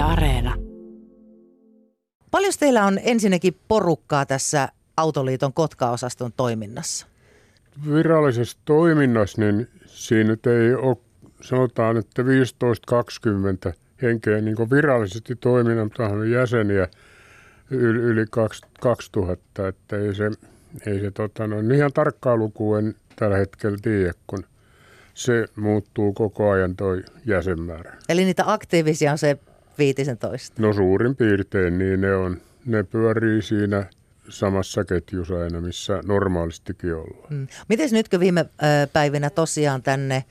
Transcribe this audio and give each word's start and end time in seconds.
Yle 0.00 0.08
Areena. 0.08 0.54
Paljon 2.30 2.52
teillä 2.60 2.84
on 2.84 2.98
ensinnäkin 3.02 3.56
porukkaa 3.68 4.26
tässä 4.26 4.68
Autoliiton 4.96 5.52
Kotka-osaston 5.52 6.32
toiminnassa? 6.36 7.06
Virallisessa 7.94 8.58
toiminnassa, 8.64 9.40
niin 9.40 9.68
siinä 9.86 10.30
nyt 10.30 10.46
ei 10.46 10.74
ole, 10.74 10.96
sanotaan, 11.40 11.96
että 11.96 12.22
15-20 13.70 13.72
henkeä 14.02 14.40
niin 14.40 14.56
virallisesti 14.56 15.36
toiminnan 15.36 15.90
tahan 15.90 16.30
jäseniä 16.30 16.88
yli, 17.70 17.98
yli 17.98 18.24
2000, 18.80 19.68
että 19.68 19.96
ei 19.96 20.14
se, 20.14 20.30
ei 20.86 21.00
se 21.00 21.10
tota, 21.10 21.46
no, 21.46 21.60
ihan 21.74 21.92
tarkkaa 21.92 22.36
lukua 22.36 22.78
en 22.78 22.94
tällä 23.16 23.36
hetkellä 23.36 23.78
tiedä, 23.82 24.12
kun 24.26 24.44
se 25.14 25.46
muuttuu 25.56 26.12
koko 26.12 26.50
ajan 26.50 26.76
toi 26.76 27.02
jäsenmäärä. 27.26 27.96
Eli 28.08 28.24
niitä 28.24 28.44
aktiivisia 28.46 29.12
on 29.12 29.18
se 29.18 29.38
15? 29.80 30.62
No 30.62 30.72
suurin 30.72 31.16
piirtein 31.16 31.78
niin 31.78 32.00
ne 32.00 32.14
on. 32.14 32.36
Ne 32.66 32.82
pyörii 32.82 33.42
siinä 33.42 33.86
samassa 34.28 34.84
ketjussa 34.84 35.38
aina, 35.38 35.60
missä 35.60 36.00
normaalistikin 36.04 36.94
ollaan. 36.94 37.28
Hmm. 37.28 37.46
Miten 37.68 37.88
nytkö 37.92 38.20
viime 38.20 38.46
päivinä 38.92 39.30
tosiaan 39.30 39.82
tänne 39.82 40.24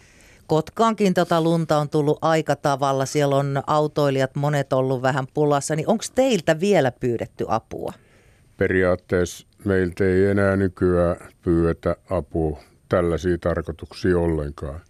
Kotkaankin 0.50 1.14
tota 1.14 1.42
lunta 1.42 1.78
on 1.78 1.90
tullut 1.90 2.18
aika 2.22 2.56
tavalla, 2.56 3.06
siellä 3.06 3.36
on 3.36 3.64
autoilijat 3.68 4.36
monet 4.36 4.74
ollut 4.74 5.02
vähän 5.02 5.28
pulassa, 5.34 5.76
niin 5.76 5.90
onko 5.90 6.04
teiltä 6.16 6.60
vielä 6.60 6.92
pyydetty 6.92 7.46
apua? 7.48 7.94
Periaatteessa 8.58 9.48
meiltä 9.66 10.04
ei 10.04 10.26
enää 10.26 10.56
nykyään 10.56 11.16
pyydetä 11.42 11.96
apua 12.10 12.60
tällaisia 12.90 13.38
tarkoituksia 13.38 14.18
ollenkaan. 14.18 14.82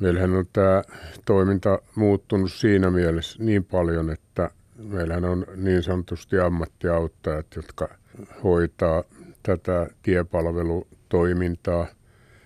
Meillähän 0.00 0.34
on 0.34 0.46
tämä 0.52 0.82
toiminta 1.24 1.78
muuttunut 1.94 2.52
siinä 2.52 2.90
mielessä 2.90 3.44
niin 3.44 3.64
paljon, 3.64 4.10
että 4.10 4.50
meillähän 4.76 5.24
on 5.24 5.46
niin 5.56 5.82
sanotusti 5.82 6.38
ammattiauttajat, 6.38 7.46
jotka 7.56 7.88
hoitaa 8.44 9.04
tätä 9.42 9.86
tiepalvelutoimintaa 10.02 11.86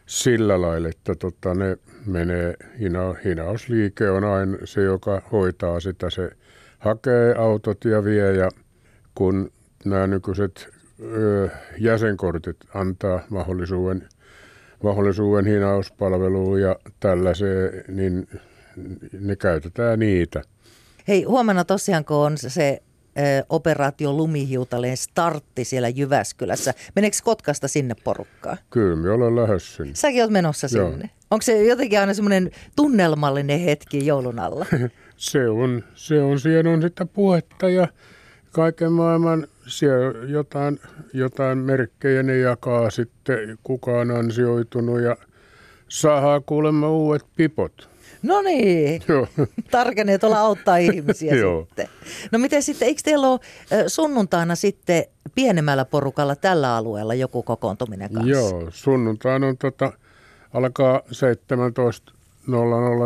sillä 0.07 0.61
lailla, 0.61 0.89
että 0.89 1.15
tota, 1.15 1.55
ne 1.55 1.79
menee, 2.07 2.55
hina, 2.81 3.15
hinausliike 3.25 4.11
on 4.11 4.25
aina 4.25 4.59
se, 4.65 4.83
joka 4.83 5.23
hoitaa 5.33 5.81
sitä. 5.81 6.11
Se 6.11 6.31
hakee 6.79 7.35
autot 7.35 7.85
ja 7.85 8.05
vie 8.05 8.33
ja 8.33 8.49
kun 9.15 9.51
nämä 9.85 10.07
nykyiset 10.07 10.69
ö, 11.01 11.49
jäsenkortit 11.79 12.57
antaa 12.75 13.21
mahdollisuuden 13.31 14.09
mahdollisuuden 14.83 15.47
hinauspalveluun 15.47 16.61
ja 16.61 16.77
tällaiseen, 17.01 17.85
niin 17.89 18.29
ne 19.21 19.37
käytetään 19.37 19.99
niitä. 19.99 20.43
Hei, 21.09 21.23
huomenna 21.23 21.65
tosiaan 21.65 22.05
kun 22.05 22.17
on 22.17 22.39
se 22.39 22.83
operaatio 23.49 24.13
Lumihiutaleen 24.13 24.97
startti 24.97 25.65
siellä 25.65 25.89
Jyväskylässä. 25.89 26.75
Meneekö 26.97 27.17
Kotkasta 27.25 27.69
sinne 27.69 27.95
porukkaa? 28.05 28.57
Kyllä, 28.71 28.97
me 28.97 29.11
ollaan 29.11 29.37
lähes 29.37 29.77
sinne. 29.77 29.95
Säkin 29.95 30.23
olet 30.23 30.33
menossa 30.33 30.67
Joo. 30.77 30.91
sinne. 30.91 31.11
Onko 31.31 31.43
se 31.43 31.65
jotenkin 31.65 32.01
aina 32.01 32.15
semmoinen 32.15 32.51
tunnelmallinen 32.77 33.61
hetki 33.61 34.07
joulun 34.07 34.39
alla? 34.39 34.67
se 35.17 35.49
on, 35.49 35.85
se 35.95 36.23
on, 36.23 36.41
siellä 36.41 36.71
on 36.71 36.83
sitä 36.83 37.07
puhetta 37.07 37.69
ja 37.69 37.89
kaiken 38.53 38.93
maailman 38.93 39.47
siellä 39.67 40.19
jotain, 40.27 40.81
jotain 41.13 41.59
merkkejä 41.59 42.23
ne 42.23 42.39
jakaa 42.39 42.91
sitten, 42.91 43.59
kuka 43.63 43.91
on 43.91 44.11
ansioitunut 44.11 45.01
ja 45.01 45.17
saa 45.89 46.41
kuulemma 46.41 46.91
uudet 46.91 47.27
pipot. 47.37 47.89
No 48.23 48.43
niin, 48.43 49.03
tarkenee 49.71 50.19
tuolla 50.19 50.39
auttaa 50.39 50.77
ihmisiä 50.77 51.35
sitten. 51.67 51.89
No 52.33 52.39
miten 52.39 52.63
sitten, 52.63 52.89
eikö 52.89 53.01
teillä 53.05 53.29
ole 53.29 53.41
sunnuntaina 53.87 54.55
sitten 54.55 55.05
pienemmällä 55.35 55.85
porukalla 55.85 56.37
tällä 56.37 56.77
alueella 56.77 57.15
joku 57.15 57.43
kokoontuminen 57.43 58.13
kanssa? 58.13 58.31
Joo, 58.31 58.67
sunnuntaina 58.71 59.47
on 59.47 59.59
tota, 59.59 59.93
alkaa 60.55 60.99
17.00 60.99 61.05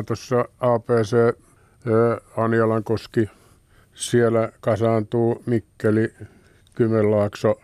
tuossa 0.06 0.44
APC 0.60 1.16
Anjalankoski 2.36 3.30
siellä 3.94 4.52
kasaantuu 4.60 5.42
Mikkeli, 5.46 6.14
Kymenlaakso, 6.78 7.60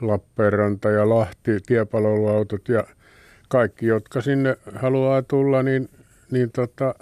Lappeenranta 0.00 0.90
ja 0.90 1.08
Lahti, 1.08 1.60
tiepalveluautot 1.66 2.68
ja 2.68 2.84
kaikki, 3.48 3.86
jotka 3.86 4.20
sinne 4.20 4.56
haluaa 4.74 5.22
tulla, 5.22 5.62
niin, 5.62 5.88
niin 6.30 6.50
tota, 6.52 6.94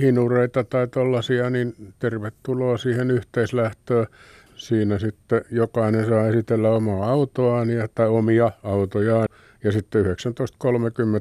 hinureita 0.00 0.64
tai 0.64 0.88
tollaisia, 0.88 1.50
niin 1.50 1.74
tervetuloa 1.98 2.76
siihen 2.76 3.10
yhteislähtöön. 3.10 4.06
Siinä 4.54 4.98
sitten 4.98 5.44
jokainen 5.50 6.06
saa 6.06 6.28
esitellä 6.28 6.70
omaa 6.70 7.10
autoaan 7.10 7.70
ja, 7.70 7.88
tai 7.94 8.08
omia 8.08 8.50
autojaan. 8.62 9.28
Ja 9.64 9.72
sitten 9.72 10.04
19.30 10.04 10.10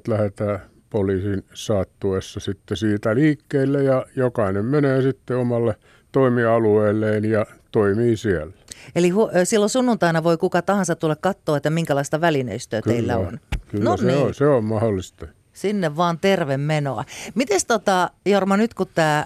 lähdetään 0.07 0.59
poliisin 0.89 1.43
saattuessa 1.53 2.39
sitten 2.39 2.77
siitä 2.77 3.15
liikkeelle 3.15 3.83
ja 3.83 4.05
jokainen 4.15 4.65
menee 4.65 5.01
sitten 5.01 5.37
omalle 5.37 5.75
toimialueelleen 6.11 7.25
ja 7.25 7.45
toimii 7.71 8.17
siellä. 8.17 8.53
Eli 8.95 9.09
hu- 9.09 9.29
silloin 9.43 9.69
sunnuntaina 9.69 10.23
voi 10.23 10.37
kuka 10.37 10.61
tahansa 10.61 10.95
tulla 10.95 11.15
katsoa, 11.15 11.57
että 11.57 11.69
minkälaista 11.69 12.21
välineistöä 12.21 12.81
kyllä, 12.81 12.95
teillä 12.95 13.17
on. 13.17 13.39
Kyllä 13.67 13.83
no 13.83 13.97
se, 13.97 14.05
niin. 14.05 14.17
on, 14.25 14.33
se 14.33 14.47
on 14.47 14.63
mahdollista. 14.63 15.27
Sinne 15.55 15.95
vaan 15.95 16.19
terve 16.19 16.57
menoa. 16.57 17.03
Miten 17.35 17.59
tota, 17.67 18.09
Jorma, 18.25 18.57
nyt 18.57 18.73
kun 18.73 18.87
tämä 18.95 19.25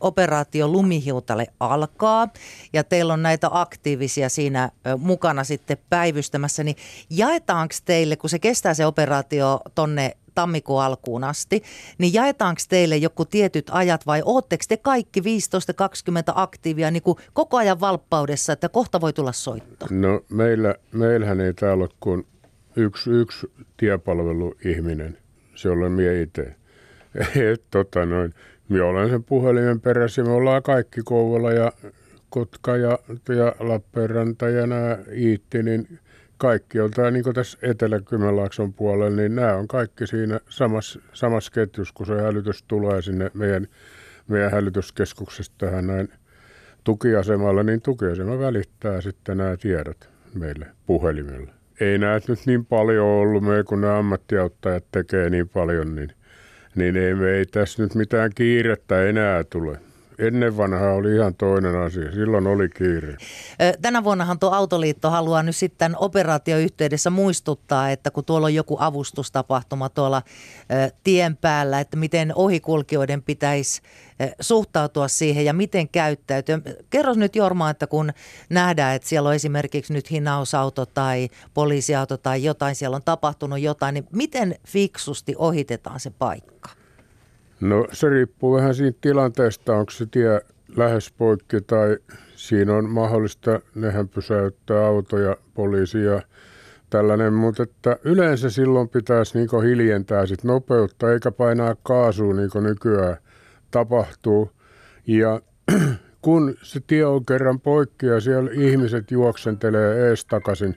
operaatio 0.00 0.68
Lumihiutale 0.68 1.46
alkaa 1.60 2.28
ja 2.72 2.84
teillä 2.84 3.12
on 3.12 3.22
näitä 3.22 3.48
aktiivisia 3.50 4.28
siinä 4.28 4.70
ö, 4.86 4.96
mukana 4.96 5.44
sitten 5.44 5.76
päivystämässä, 5.90 6.64
niin 6.64 6.76
jaetaanko 7.10 7.74
teille, 7.84 8.16
kun 8.16 8.30
se 8.30 8.38
kestää 8.38 8.74
se 8.74 8.86
operaatio 8.86 9.60
tonne 9.74 10.16
tammikuun 10.34 10.82
alkuun 10.82 11.24
asti, 11.24 11.62
niin 11.98 12.14
jaetaanko 12.14 12.60
teille 12.68 12.96
joku 12.96 13.24
tietyt 13.24 13.70
ajat 13.70 14.06
vai 14.06 14.22
ootteko 14.24 14.64
te 14.68 14.76
kaikki 14.76 15.20
15-20 15.20 15.24
aktiivia 16.34 16.90
niin 16.90 17.02
kuin 17.02 17.18
koko 17.32 17.56
ajan 17.56 17.80
valppaudessa, 17.80 18.52
että 18.52 18.68
kohta 18.68 19.00
voi 19.00 19.12
tulla 19.12 19.32
soitto? 19.32 19.86
No 19.90 20.20
meillä, 20.30 20.74
meillähän 20.92 21.40
ei 21.40 21.54
täällä 21.54 21.84
ole 21.84 21.90
kuin 22.00 22.26
yksi, 22.76 23.10
yksi 23.10 23.46
tiepalveluihminen, 23.76 25.18
se 25.54 25.70
olen 25.70 25.92
mie 25.92 26.22
itse. 26.22 26.54
tota 27.70 28.06
noin, 28.06 28.34
minä 28.68 28.84
olen 28.84 29.10
sen 29.10 29.24
puhelimen 29.24 29.80
perässä 29.80 30.22
me 30.22 30.30
ollaan 30.30 30.62
kaikki 30.62 31.00
Kouvola 31.04 31.52
ja 31.52 31.72
Kotka 32.30 32.76
ja, 32.76 32.98
ja 33.36 33.54
Lappeenranta 33.60 34.48
ja 34.48 34.66
nämä 34.66 34.98
Iitti, 35.12 35.62
niin 35.62 35.98
kaikki 36.38 36.80
on 36.80 36.90
tämä 36.90 37.10
niin 37.10 37.24
tässä 37.34 37.58
Etelä-Kymenlaakson 37.62 38.72
puolella, 38.72 39.16
niin 39.16 39.34
nämä 39.34 39.54
on 39.54 39.68
kaikki 39.68 40.06
siinä 40.06 40.40
samassa, 40.48 41.00
samassa 41.12 41.52
ketjussa, 41.52 41.94
kun 41.94 42.06
se 42.06 42.20
hälytys 42.20 42.62
tulee 42.62 43.02
sinne 43.02 43.30
meidän, 43.34 43.66
meidän 44.28 44.50
hälytyskeskuksesta 44.50 45.54
tähän 45.58 45.86
näin 45.86 46.08
tukiasemalle, 46.84 47.64
niin 47.64 47.82
tukiasema 47.82 48.38
välittää 48.38 49.00
sitten 49.00 49.36
nämä 49.36 49.56
tiedot 49.56 50.10
meille 50.34 50.66
puhelimella. 50.86 51.63
Ei 51.80 51.98
näet 51.98 52.28
nyt 52.28 52.38
niin 52.46 52.66
paljon 52.66 53.06
ollut 53.06 53.44
me, 53.44 53.64
kun 53.64 53.80
nämä 53.80 53.98
ammattiauttajat 53.98 54.84
tekee 54.92 55.30
niin 55.30 55.48
paljon, 55.48 55.94
niin, 55.94 56.12
niin 56.74 56.96
ei 56.96 57.14
me 57.14 57.30
ei 57.30 57.46
tässä 57.46 57.82
nyt 57.82 57.94
mitään 57.94 58.30
kiirettä 58.34 59.02
enää 59.02 59.44
tule. 59.44 59.78
Ennen 60.18 60.56
vanhaa 60.56 60.92
oli 60.92 61.14
ihan 61.14 61.34
toinen 61.34 61.76
asia. 61.76 62.12
Silloin 62.12 62.46
oli 62.46 62.68
kiire. 62.68 63.16
Tänä 63.82 64.04
vuonnahan 64.04 64.38
tuo 64.38 64.50
Autoliitto 64.50 65.10
haluaa 65.10 65.42
nyt 65.42 65.56
sitten 65.56 65.96
operaatioyhteydessä 65.98 67.10
muistuttaa, 67.10 67.90
että 67.90 68.10
kun 68.10 68.24
tuolla 68.24 68.46
on 68.46 68.54
joku 68.54 68.76
avustustapahtuma 68.80 69.88
tuolla 69.88 70.22
tien 71.04 71.36
päällä, 71.36 71.80
että 71.80 71.96
miten 71.96 72.32
ohikulkijoiden 72.34 73.22
pitäisi 73.22 73.82
suhtautua 74.40 75.08
siihen 75.08 75.44
ja 75.44 75.52
miten 75.52 75.88
käyttäytyä. 75.88 76.60
Kerro 76.90 77.14
nyt 77.14 77.36
Jorma, 77.36 77.70
että 77.70 77.86
kun 77.86 78.12
nähdään, 78.50 78.96
että 78.96 79.08
siellä 79.08 79.28
on 79.28 79.34
esimerkiksi 79.34 79.92
nyt 79.92 80.10
hinausauto 80.10 80.86
tai 80.86 81.28
poliisiauto 81.54 82.16
tai 82.16 82.44
jotain, 82.44 82.74
siellä 82.74 82.96
on 82.96 83.02
tapahtunut 83.04 83.60
jotain, 83.60 83.94
niin 83.94 84.06
miten 84.12 84.54
fiksusti 84.66 85.34
ohitetaan 85.38 86.00
se 86.00 86.10
paikka? 86.10 86.70
No 87.64 87.86
se 87.92 88.08
riippuu 88.08 88.56
vähän 88.56 88.74
siitä 88.74 88.98
tilanteesta, 89.00 89.76
onko 89.76 89.90
se 89.90 90.06
tie 90.06 90.40
lähes 90.76 91.12
poikki 91.18 91.60
tai 91.60 91.96
siinä 92.36 92.74
on 92.74 92.90
mahdollista, 92.90 93.60
nehän 93.74 94.08
pysäyttää 94.08 94.86
autoja, 94.86 95.36
poliisia, 95.54 96.22
tällainen, 96.90 97.32
mutta 97.32 97.62
että 97.62 97.96
yleensä 98.04 98.50
silloin 98.50 98.88
pitäisi 98.88 99.38
niin 99.38 99.62
hiljentää 99.62 100.26
sit 100.26 100.44
nopeutta 100.44 101.12
eikä 101.12 101.30
painaa 101.30 101.76
kaasua 101.82 102.34
niin 102.34 102.50
kuin 102.50 102.64
nykyään 102.64 103.16
tapahtuu. 103.70 104.50
Ja 105.06 105.40
kun 106.22 106.54
se 106.62 106.80
tie 106.86 107.06
on 107.06 107.26
kerran 107.26 107.60
poikki 107.60 108.06
ja 108.06 108.20
siellä 108.20 108.50
ihmiset 108.52 109.10
juoksentelee 109.10 110.08
ees 110.08 110.24
takaisin, 110.24 110.76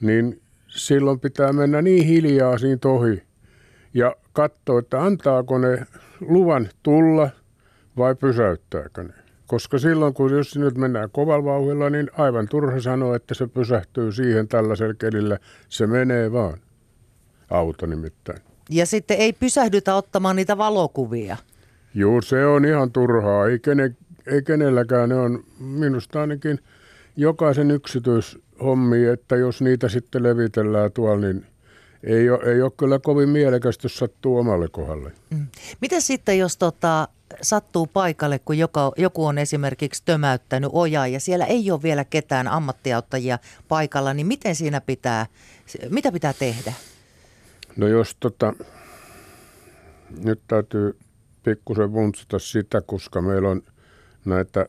niin 0.00 0.40
silloin 0.68 1.20
pitää 1.20 1.52
mennä 1.52 1.82
niin 1.82 2.06
hiljaa 2.06 2.58
siinä 2.58 2.78
ohi 2.84 3.22
ja 3.94 4.16
katsoa, 4.32 4.78
että 4.78 5.02
antaako 5.02 5.58
ne 5.58 5.86
luvan 6.20 6.68
tulla 6.82 7.30
vai 7.96 8.14
pysäyttääkö 8.14 9.02
ne. 9.04 9.12
Koska 9.46 9.78
silloin, 9.78 10.14
kun 10.14 10.32
jos 10.32 10.56
nyt 10.56 10.76
mennään 10.76 11.10
kovalla 11.10 11.44
vauhdilla, 11.44 11.90
niin 11.90 12.10
aivan 12.18 12.48
turha 12.48 12.80
sanoa, 12.80 13.16
että 13.16 13.34
se 13.34 13.46
pysähtyy 13.46 14.12
siihen 14.12 14.48
tällaisella 14.48 14.94
kelillä. 14.94 15.38
Se 15.68 15.86
menee 15.86 16.32
vaan. 16.32 16.58
Auto 17.50 17.86
nimittäin. 17.86 18.38
Ja 18.70 18.86
sitten 18.86 19.18
ei 19.18 19.32
pysähdytä 19.32 19.94
ottamaan 19.94 20.36
niitä 20.36 20.58
valokuvia. 20.58 21.36
Joo, 21.94 22.22
se 22.22 22.46
on 22.46 22.64
ihan 22.64 22.92
turhaa. 22.92 23.46
Ei, 23.46 23.58
kene, 23.58 23.94
ei 24.26 24.42
kenelläkään. 24.42 25.08
Ne 25.08 25.14
on 25.14 25.44
minusta 25.60 26.20
ainakin 26.20 26.58
jokaisen 27.16 27.70
yksityishommi, 27.70 29.04
että 29.04 29.36
jos 29.36 29.62
niitä 29.62 29.88
sitten 29.88 30.22
levitellään 30.22 30.92
tuolla, 30.92 31.20
niin 31.20 31.46
ei 32.02 32.30
ole, 32.30 32.52
ei 32.52 32.62
ole 32.62 32.72
kyllä 32.76 32.98
kovin 32.98 33.28
mielekästä, 33.28 33.84
jos 33.84 33.98
sattuu 33.98 34.38
omalle 34.38 34.68
kohdalle. 34.68 35.12
Mm. 35.30 35.46
Miten 35.80 36.02
sitten, 36.02 36.38
jos 36.38 36.56
tota, 36.56 37.08
sattuu 37.42 37.86
paikalle, 37.86 38.38
kun 38.38 38.58
joka, 38.58 38.92
joku 38.96 39.26
on 39.26 39.38
esimerkiksi 39.38 40.02
tömäyttänyt 40.04 40.70
ojaa 40.72 41.06
ja 41.06 41.20
siellä 41.20 41.46
ei 41.46 41.70
ole 41.70 41.82
vielä 41.82 42.04
ketään 42.04 42.48
ammattiauttajia 42.48 43.38
paikalla, 43.68 44.14
niin 44.14 44.26
miten 44.26 44.54
siinä 44.54 44.80
pitää, 44.80 45.26
mitä 45.90 46.12
pitää 46.12 46.32
tehdä? 46.32 46.72
No 47.76 47.88
jos 47.88 48.16
tota, 48.20 48.54
nyt 50.24 50.40
täytyy 50.48 50.98
pikkusen 51.42 51.92
vuntsata 51.92 52.38
sitä, 52.38 52.80
koska 52.80 53.22
meillä 53.22 53.48
on 53.48 53.62
näitä 54.24 54.66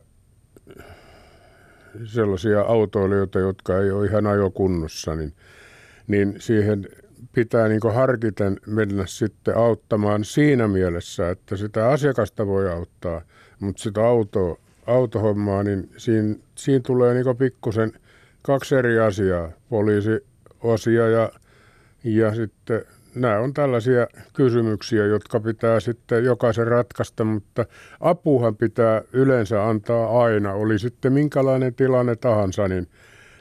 sellaisia 2.04 2.60
autoilijoita, 2.60 3.38
jotka 3.38 3.78
ei 3.78 3.90
ole 3.90 4.06
ihan 4.06 4.26
ajokunnossa, 4.26 5.14
niin, 5.14 5.34
niin 6.06 6.34
siihen 6.38 6.88
pitää 7.32 7.68
niin 7.68 7.80
harkiten 7.94 8.56
mennä 8.66 9.06
sitten 9.06 9.56
auttamaan 9.56 10.24
siinä 10.24 10.68
mielessä, 10.68 11.30
että 11.30 11.56
sitä 11.56 11.88
asiakasta 11.88 12.46
voi 12.46 12.72
auttaa, 12.72 13.22
mutta 13.60 13.82
sitä 13.82 14.06
auto, 14.06 14.60
autohommaa, 14.86 15.62
niin 15.62 15.90
siinä, 15.96 16.34
siinä 16.54 16.82
tulee 16.86 17.14
niin 17.14 17.36
pikkusen 17.36 17.92
kaksi 18.42 18.74
eri 18.74 18.98
asiaa, 18.98 19.52
poliisiosia 19.68 21.08
ja, 21.08 21.30
ja 22.04 22.34
sitten 22.34 22.84
nämä 23.14 23.38
on 23.38 23.54
tällaisia 23.54 24.06
kysymyksiä, 24.32 25.06
jotka 25.06 25.40
pitää 25.40 25.80
sitten 25.80 26.24
jokaisen 26.24 26.66
ratkaista, 26.66 27.24
mutta 27.24 27.66
apuhan 28.00 28.56
pitää 28.56 29.02
yleensä 29.12 29.68
antaa 29.68 30.22
aina, 30.22 30.52
oli 30.52 30.78
sitten 30.78 31.12
minkälainen 31.12 31.74
tilanne 31.74 32.16
tahansa, 32.16 32.68
niin, 32.68 32.88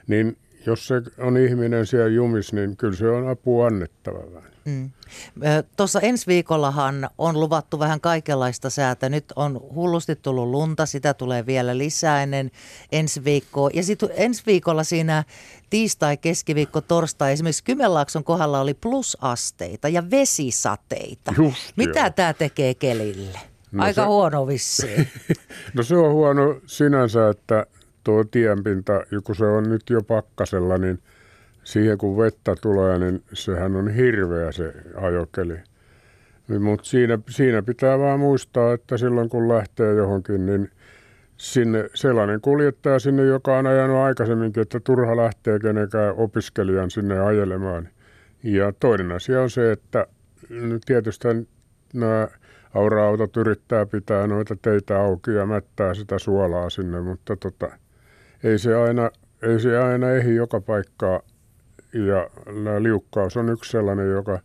niin 0.08 0.38
jos 0.66 0.88
se 0.88 1.02
on 1.18 1.38
ihminen 1.38 1.86
siellä 1.86 2.10
jumis, 2.10 2.54
niin 2.54 2.78
kyllä 2.78 2.96
se 2.96 3.10
on 3.10 3.30
apu 3.30 3.62
annettava. 3.62 4.42
Mm. 4.66 4.92
Tuossa 5.78 6.00
ensi 6.00 6.28
viikollahan 6.28 7.10
on 7.18 7.40
luvattu 7.40 7.80
vähän 7.80 8.02
kaikenlaista 8.02 8.70
säätä. 8.70 9.10
Nyt 9.10 9.34
on 9.36 9.62
hullusti 9.76 10.16
tullut 10.16 10.50
lunta, 10.50 10.86
sitä 10.86 11.14
tulee 11.14 11.46
vielä 11.46 11.78
lisää 11.78 12.24
ennen 12.24 12.52
ensi 12.92 13.24
viikkoa. 13.24 13.70
Ja 13.74 13.84
sitten 13.84 14.10
ensi 14.14 14.44
viikolla 14.46 14.84
siinä 14.84 15.24
tiistai, 15.70 16.18
keskiviikko, 16.18 16.82
torstai 16.82 17.34
esimerkiksi 17.34 17.64
Kymenlaakson 17.64 18.24
kohdalla 18.24 18.62
oli 18.62 18.74
plusasteita 18.74 19.88
ja 19.88 20.12
vesisateita. 20.12 21.34
Just, 21.38 21.74
Mitä 21.76 22.10
tämä 22.10 22.34
tekee 22.34 22.74
kelille? 22.74 23.40
No 23.72 23.84
Aika 23.84 24.02
se, 24.02 24.08
huono 24.08 24.48
vissiin. 24.48 25.08
no 25.74 25.84
se 25.84 25.96
on 25.96 26.12
huono 26.12 26.62
sinänsä, 26.66 27.30
että 27.30 27.66
tuo 28.08 28.24
tienpinta, 28.24 28.94
kun 29.24 29.36
se 29.36 29.46
on 29.46 29.70
nyt 29.70 29.82
jo 29.90 30.02
pakkasella, 30.02 30.78
niin 30.78 31.00
siihen 31.64 31.98
kun 31.98 32.18
vettä 32.18 32.56
tulee, 32.62 33.00
niin 33.00 33.24
sehän 33.34 33.76
on 33.76 33.90
hirveä 33.90 34.52
se 34.52 34.74
ajokeli. 34.96 35.58
Niin, 36.48 36.62
Mutta 36.62 36.86
siinä, 36.86 37.20
siinä 37.30 37.62
pitää 37.62 38.00
vaan 38.00 38.20
muistaa, 38.20 38.74
että 38.74 38.98
silloin 38.98 39.30
kun 39.30 39.48
lähtee 39.48 39.94
johonkin, 39.94 40.46
niin 40.46 40.72
sinne 41.38 41.90
sellainen 41.94 42.42
kuljettaja 42.42 43.00
sinne, 43.00 43.26
joka 43.26 43.58
on 43.58 43.68
ajanut 43.68 43.98
aikaisemminkin, 43.98 44.62
että 44.62 44.80
turha 44.80 45.18
lähtee 45.18 45.60
kenenkään 45.60 46.16
opiskelijan 46.18 46.92
sinne 46.92 47.20
ajelemaan. 47.20 47.90
Ja 48.44 48.74
toinen 48.80 49.12
asia 49.12 49.42
on 49.42 49.50
se, 49.50 49.72
että 49.72 50.08
tietysti 50.86 51.28
nämä 51.94 52.28
aura-autot 52.74 53.38
yrittää 53.38 53.86
pitää 53.86 54.28
noita 54.28 54.56
teitä 54.62 55.02
auki 55.02 55.32
ja 55.32 55.46
mättää 55.46 55.94
sitä 55.94 56.20
suolaa 56.20 56.70
sinne, 56.70 57.02
mutta 57.02 57.36
tota, 57.36 57.70
ei 58.44 58.60
se 58.60 58.76
aina, 58.76 59.12
ei 59.42 59.60
se 59.60 59.78
aina 59.78 60.12
ehdi 60.12 60.36
joka 60.36 60.62
paikkaa. 60.62 61.20
Ja 61.94 62.30
liukkaus 62.80 63.38
on 63.38 63.50
yksi 63.50 63.72
sellainen, 63.72 64.12
joka, 64.12 64.40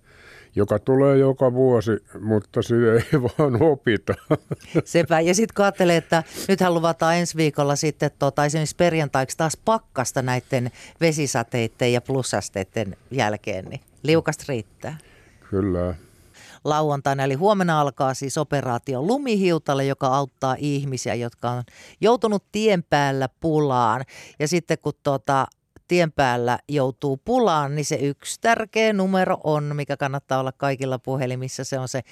joka 0.56 0.78
tulee 0.78 1.18
joka 1.18 1.52
vuosi, 1.52 1.90
mutta 2.20 2.62
se 2.62 2.74
ei 2.74 3.20
vaan 3.22 3.62
opita. 3.62 4.14
Sepä. 4.84 5.20
Ja 5.20 5.34
sitten 5.34 5.54
kun 5.54 5.64
ajattelee, 5.64 5.96
että 5.96 6.22
nythän 6.48 6.74
luvataan 6.74 7.16
ensi 7.16 7.36
viikolla 7.36 7.76
sitten 7.76 8.10
tota, 8.18 8.44
esimerkiksi 8.44 8.76
perjantaiksi 8.76 9.36
taas 9.36 9.56
pakkasta 9.64 10.22
näiden 10.22 10.70
vesisateiden 11.00 11.92
ja 11.92 12.00
plusasteiden 12.00 12.96
jälkeen, 13.10 13.64
niin 13.64 13.80
liukasta 14.02 14.44
riittää. 14.48 14.98
Kyllä 15.50 15.94
lauantaina. 16.64 17.24
Eli 17.24 17.34
huomenna 17.34 17.80
alkaa 17.80 18.14
siis 18.14 18.38
operaatio 18.38 19.02
Lumihiutalle, 19.02 19.84
joka 19.84 20.06
auttaa 20.06 20.56
ihmisiä, 20.58 21.14
jotka 21.14 21.50
on 21.50 21.62
joutunut 22.00 22.44
tien 22.52 22.82
päällä 22.82 23.28
pulaan. 23.40 24.04
Ja 24.38 24.48
sitten 24.48 24.78
kun 24.82 24.92
tuota, 25.02 25.46
tien 25.88 26.12
päällä 26.12 26.58
joutuu 26.68 27.16
pulaan, 27.24 27.74
niin 27.74 27.84
se 27.84 27.96
yksi 27.96 28.40
tärkeä 28.40 28.92
numero 28.92 29.40
on, 29.44 29.76
mikä 29.76 29.96
kannattaa 29.96 30.40
olla 30.40 30.52
kaikilla 30.52 30.98
puhelimissa, 30.98 31.64
se 31.64 31.78
on 31.78 31.88
se 31.88 32.00
020088080. 32.00 32.02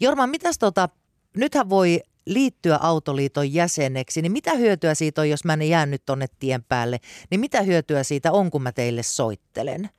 Jorma, 0.00 0.26
mitäs 0.26 0.58
tota, 0.58 0.88
nythän 1.36 1.68
voi 1.68 2.00
liittyä 2.26 2.76
Autoliiton 2.76 3.52
jäseneksi, 3.52 4.22
niin 4.22 4.32
mitä 4.32 4.54
hyötyä 4.54 4.94
siitä 4.94 5.20
on, 5.20 5.30
jos 5.30 5.44
mä 5.44 5.52
en 5.52 5.68
jää 5.68 5.86
nyt 5.86 6.02
tonne 6.06 6.26
tien 6.38 6.64
päälle, 6.64 6.98
niin 7.30 7.40
mitä 7.40 7.62
hyötyä 7.62 8.02
siitä 8.02 8.32
on, 8.32 8.50
kun 8.50 8.62
mä 8.62 8.72
teille 8.72 9.02
soittelen? 9.02 9.90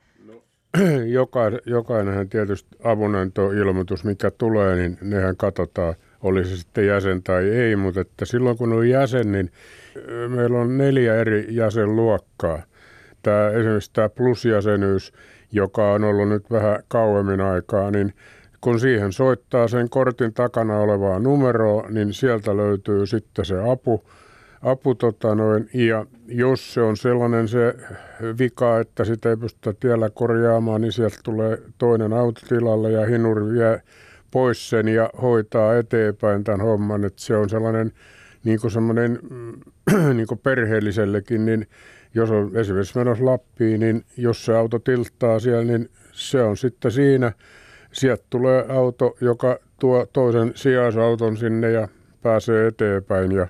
joka, 1.18 1.40
jokainenhan 1.66 2.28
tietysti 2.28 2.76
avunantoilmoitus, 2.84 4.04
mikä 4.04 4.30
tulee, 4.30 4.76
niin 4.76 4.98
nehän 5.00 5.36
katsotaan, 5.36 5.94
oli 6.22 6.44
se 6.44 6.56
sitten 6.56 6.86
jäsen 6.86 7.22
tai 7.22 7.48
ei, 7.48 7.76
mutta 7.76 8.00
että 8.00 8.24
silloin 8.24 8.58
kun 8.58 8.72
on 8.72 8.88
jäsen, 8.88 9.32
niin 9.32 9.50
meillä 10.28 10.58
on 10.58 10.78
neljä 10.78 11.14
eri 11.14 11.46
jäsenluokkaa. 11.48 12.62
Tämä, 13.22 13.48
esimerkiksi 13.48 13.90
tämä 13.92 14.08
plusjäsenyys, 14.08 15.12
joka 15.52 15.92
on 15.92 16.04
ollut 16.04 16.28
nyt 16.28 16.50
vähän 16.50 16.82
kauemmin 16.88 17.40
aikaa, 17.40 17.90
niin 17.90 18.14
kun 18.60 18.80
siihen 18.80 19.12
soittaa 19.12 19.68
sen 19.68 19.90
kortin 19.90 20.34
takana 20.34 20.78
olevaa 20.78 21.18
numeroa, 21.18 21.86
niin 21.88 22.14
sieltä 22.14 22.56
löytyy 22.56 23.06
sitten 23.06 23.44
se 23.44 23.70
apu– 23.70 24.02
apu 24.62 24.94
tota 24.94 25.34
noin, 25.34 25.70
ja 25.74 26.06
jos 26.28 26.74
se 26.74 26.80
on 26.80 26.96
sellainen 26.96 27.48
se 27.48 27.74
vika, 28.38 28.80
että 28.80 29.04
sitä 29.04 29.30
ei 29.30 29.36
pystytä 29.36 29.72
tiellä 29.80 30.10
korjaamaan, 30.10 30.80
niin 30.80 30.92
sieltä 30.92 31.18
tulee 31.24 31.58
toinen 31.78 32.12
autotilalle 32.12 32.92
ja 32.92 33.06
hinuri 33.06 33.44
vie 33.52 33.82
pois 34.30 34.70
sen 34.70 34.88
ja 34.88 35.10
hoitaa 35.22 35.76
eteenpäin 35.76 36.44
tämän 36.44 36.60
homman. 36.60 37.04
Että 37.04 37.22
se 37.22 37.36
on 37.36 37.48
sellainen 37.48 37.92
niin 38.44 38.60
kuin 38.60 38.70
semmoinen 38.70 39.18
niin 40.16 40.26
kuin 40.26 40.40
perheellisellekin, 40.42 41.46
niin 41.46 41.66
jos 42.14 42.30
on 42.30 42.50
esimerkiksi 42.54 42.98
menossa 42.98 43.24
Lappiin, 43.24 43.80
niin 43.80 44.04
jos 44.16 44.44
se 44.44 44.56
auto 44.56 44.78
tilttaa 44.78 45.38
siellä, 45.38 45.64
niin 45.64 45.90
se 46.12 46.42
on 46.42 46.56
sitten 46.56 46.90
siinä. 46.90 47.32
Sieltä 47.92 48.24
tulee 48.30 48.64
auto, 48.68 49.16
joka 49.20 49.58
tuo 49.80 50.06
toisen 50.12 50.52
sijaisauton 50.54 51.36
sinne 51.36 51.70
ja 51.70 51.88
pääsee 52.22 52.66
eteenpäin 52.66 53.32
ja 53.32 53.48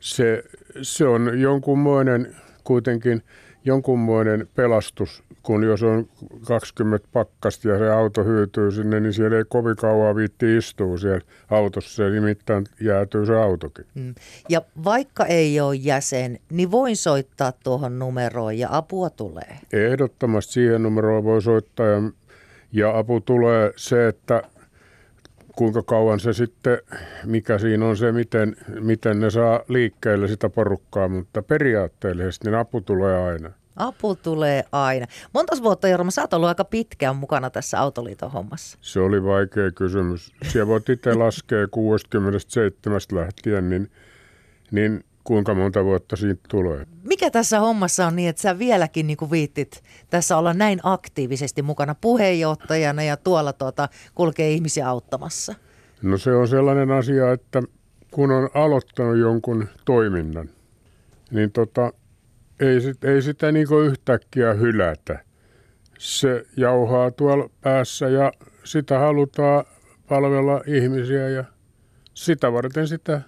se, 0.00 0.44
se 0.82 1.06
on 1.06 1.40
jonkunmoinen 1.40 2.36
kuitenkin 2.64 3.22
jonkunmoinen 3.64 4.48
pelastus, 4.54 5.22
kun 5.42 5.62
jos 5.62 5.82
on 5.82 6.08
20 6.46 7.08
pakkasta 7.12 7.68
ja 7.68 7.78
se 7.78 7.90
auto 7.90 8.24
hyytyy 8.24 8.70
sinne, 8.70 9.00
niin 9.00 9.12
siellä 9.12 9.36
ei 9.36 9.44
kovin 9.48 9.76
kauan 9.76 10.16
viitti 10.16 10.56
istua 10.56 10.98
siellä 10.98 11.20
autossa, 11.50 11.96
se 11.96 12.10
nimittäin 12.10 12.66
jäätyy 12.80 13.26
se 13.26 13.36
autokin. 13.36 13.84
Mm. 13.94 14.14
Ja 14.48 14.62
vaikka 14.84 15.26
ei 15.26 15.60
ole 15.60 15.74
jäsen, 15.74 16.38
niin 16.50 16.70
voin 16.70 16.96
soittaa 16.96 17.52
tuohon 17.52 17.98
numeroon 17.98 18.58
ja 18.58 18.68
apua 18.70 19.10
tulee? 19.10 19.58
Ehdottomasti 19.72 20.52
siihen 20.52 20.82
numeroon 20.82 21.24
voi 21.24 21.42
soittaa 21.42 21.86
ja, 21.86 22.02
ja 22.72 22.98
apu 22.98 23.20
tulee 23.20 23.72
se, 23.76 24.08
että 24.08 24.42
kuinka 25.58 25.82
kauan 25.82 26.20
se 26.20 26.32
sitten, 26.32 26.78
mikä 27.24 27.58
siinä 27.58 27.86
on 27.86 27.96
se, 27.96 28.12
miten, 28.12 28.56
miten 28.80 29.20
ne 29.20 29.30
saa 29.30 29.60
liikkeelle 29.68 30.28
sitä 30.28 30.48
porukkaa, 30.48 31.08
mutta 31.08 31.42
periaatteellisesti 31.42 32.46
niin 32.46 32.54
apu 32.54 32.80
tulee 32.80 33.28
aina. 33.28 33.50
Apu 33.76 34.14
tulee 34.14 34.64
aina. 34.72 35.06
Monta 35.34 35.56
vuotta, 35.62 35.88
Jorma, 35.88 36.10
sä 36.10 36.22
oot 36.22 36.32
ollut 36.32 36.48
aika 36.48 36.64
pitkään 36.64 37.16
mukana 37.16 37.50
tässä 37.50 37.80
Autoliiton 37.80 38.32
hommassa. 38.32 38.78
Se 38.80 39.00
oli 39.00 39.24
vaikea 39.24 39.70
kysymys. 39.70 40.32
Siellä 40.48 40.66
voit 40.66 40.88
itse 40.88 41.14
laskea 41.14 41.66
67 41.70 43.00
lähtien, 43.12 43.70
niin, 43.70 43.90
niin 44.70 45.04
kuinka 45.28 45.54
monta 45.54 45.84
vuotta 45.84 46.16
siitä 46.16 46.40
tulee. 46.48 46.86
Mikä 47.02 47.30
tässä 47.30 47.60
hommassa 47.60 48.06
on 48.06 48.16
niin, 48.16 48.28
että 48.28 48.42
sä 48.42 48.58
vieläkin 48.58 49.06
niin 49.06 49.16
kuin 49.16 49.30
viittit 49.30 49.82
tässä 50.10 50.36
olla 50.36 50.54
näin 50.54 50.80
aktiivisesti 50.82 51.62
mukana 51.62 51.94
puheenjohtajana 51.94 53.02
ja 53.02 53.16
tuolla 53.16 53.52
tuota, 53.52 53.88
kulkee 54.14 54.50
ihmisiä 54.50 54.88
auttamassa? 54.88 55.54
No 56.02 56.18
se 56.18 56.34
on 56.34 56.48
sellainen 56.48 56.90
asia, 56.90 57.32
että 57.32 57.62
kun 58.10 58.30
on 58.30 58.48
aloittanut 58.54 59.18
jonkun 59.18 59.68
toiminnan, 59.84 60.50
niin 61.30 61.52
tota, 61.52 61.92
ei, 62.60 62.80
sit, 62.80 63.04
ei 63.04 63.22
sitä 63.22 63.52
niin 63.52 63.66
yhtäkkiä 63.86 64.54
hylätä. 64.54 65.18
Se 65.98 66.44
jauhaa 66.56 67.10
tuolla 67.10 67.50
päässä 67.60 68.08
ja 68.08 68.32
sitä 68.64 68.98
halutaan 68.98 69.64
palvella 70.08 70.60
ihmisiä 70.66 71.28
ja 71.28 71.44
sitä 72.14 72.52
varten 72.52 72.88
sitä 72.88 73.20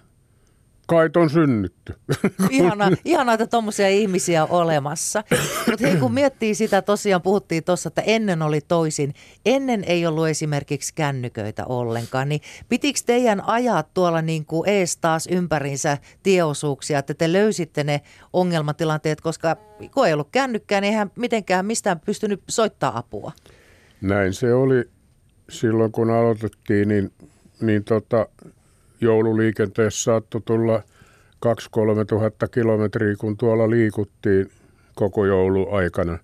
kait 0.91 1.17
on 1.17 1.29
synnytty. 1.29 1.93
Ihana, 2.49 2.91
ihana 3.05 3.33
että 3.33 3.47
tuommoisia 3.47 3.89
ihmisiä 3.89 4.43
on 4.43 4.49
olemassa. 4.51 5.23
Mutta 5.69 5.87
hei, 5.87 5.97
kun 5.97 6.13
miettii 6.13 6.55
sitä, 6.55 6.81
tosiaan 6.81 7.21
puhuttiin 7.21 7.63
tuossa, 7.63 7.87
että 7.87 8.01
ennen 8.01 8.41
oli 8.41 8.61
toisin. 8.61 9.13
Ennen 9.45 9.83
ei 9.83 10.05
ollut 10.05 10.27
esimerkiksi 10.27 10.93
kännyköitä 10.95 11.65
ollenkaan, 11.65 12.29
niin 12.29 12.41
pitikö 12.69 12.99
teidän 13.05 13.41
ajaa 13.47 13.83
tuolla 13.83 14.21
niin 14.21 14.45
kuin 14.45 14.69
ees 14.69 14.97
taas 14.97 15.27
ympärinsä 15.31 15.97
tieosuuksia, 16.23 16.99
että 16.99 17.13
te 17.13 17.33
löysitte 17.33 17.83
ne 17.83 18.01
ongelmatilanteet, 18.33 19.21
koska 19.21 19.55
kun 19.93 20.07
ei 20.07 20.13
ollut 20.13 20.29
kännykkää, 20.31 20.81
niin 20.81 20.91
eihän 20.91 21.11
mitenkään 21.15 21.65
mistään 21.65 21.99
pystynyt 21.99 22.41
soittaa 22.49 22.97
apua. 22.97 23.31
Näin 24.01 24.33
se 24.33 24.53
oli 24.53 24.89
silloin, 25.49 25.91
kun 25.91 26.09
aloitettiin, 26.09 26.87
niin, 26.87 27.11
niin 27.61 27.83
tota, 27.83 28.27
joululiikenteessä 29.01 30.03
saattoi 30.03 30.41
tulla 30.45 30.83
2-3 31.45 31.49
tuhatta 32.07 32.47
kilometriä, 32.47 33.15
kun 33.15 33.37
tuolla 33.37 33.69
liikuttiin 33.69 34.51
koko 34.95 35.25
jouluaikana. 35.25 36.19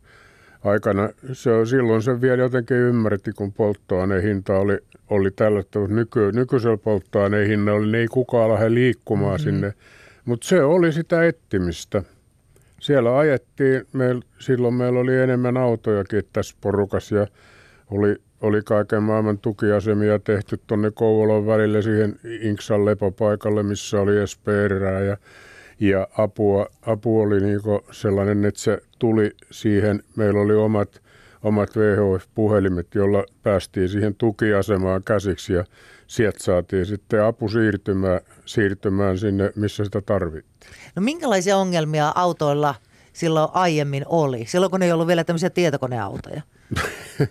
aikana. 0.63 1.09
Se, 1.33 1.51
silloin 1.65 2.01
se 2.01 2.21
vielä 2.21 2.43
jotenkin 2.43 2.77
ymmärretti, 2.77 3.31
kun 3.31 3.53
polttoaineen 3.53 4.23
hinta 4.23 4.57
oli, 4.57 4.77
oli 5.09 5.31
tällä, 5.31 5.59
mutta 5.59 5.79
nyky, 5.87 6.31
nykyisellä 6.31 6.77
polttoaineen 6.77 7.47
hinnalla 7.47 7.85
niin 7.85 7.95
ei 7.95 8.07
kukaan 8.07 8.49
lähde 8.49 8.73
liikkumaan 8.73 9.39
mm-hmm. 9.39 9.43
sinne. 9.43 9.73
Mutta 10.25 10.47
se 10.47 10.63
oli 10.63 10.91
sitä 10.93 11.25
ettimistä. 11.27 12.03
Siellä 12.81 13.17
ajettiin, 13.17 13.85
meil, 13.93 14.21
silloin 14.39 14.73
meillä 14.73 14.99
oli 14.99 15.17
enemmän 15.17 15.57
autojakin 15.57 16.23
tässä 16.33 16.55
porukassa 16.61 17.15
ja 17.15 17.27
oli 17.91 18.15
oli 18.41 18.61
kaiken 18.61 19.03
maailman 19.03 19.37
tukiasemia 19.37 20.19
tehty 20.19 20.59
tuonne 20.67 20.91
Kouvolan 20.91 21.45
välille 21.45 21.81
siihen 21.81 22.19
Inksan 22.41 22.85
lepopaikalle, 22.85 23.63
missä 23.63 24.01
oli 24.01 24.27
SPR 24.27 24.73
ja, 25.07 25.17
ja 25.79 26.07
apua, 26.17 26.67
apu 26.81 27.21
oli 27.21 27.39
niinku 27.39 27.85
sellainen, 27.91 28.45
että 28.45 28.59
se 28.59 28.79
tuli 28.99 29.31
siihen. 29.51 30.03
Meillä 30.15 30.39
oli 30.39 30.55
omat, 30.55 31.01
omat 31.43 31.69
VHF-puhelimet, 31.77 32.95
jolla 32.95 33.25
päästiin 33.43 33.89
siihen 33.89 34.15
tukiasemaan 34.15 35.03
käsiksi 35.03 35.53
ja 35.53 35.65
sieltä 36.07 36.43
saatiin 36.43 36.85
sitten 36.85 37.23
apu 37.23 37.49
siirtymään, 37.49 38.21
siirtymään 38.45 39.17
sinne, 39.17 39.51
missä 39.55 39.85
sitä 39.85 40.01
tarvittiin. 40.01 40.73
No 40.95 41.01
minkälaisia 41.01 41.57
ongelmia 41.57 42.11
autoilla 42.15 42.75
silloin 43.13 43.49
aiemmin 43.53 44.03
oli, 44.05 44.45
silloin 44.47 44.71
kun 44.71 44.83
ei 44.83 44.91
ollut 44.91 45.07
vielä 45.07 45.23
tämmöisiä 45.23 45.49
tietokoneautoja? 45.49 46.41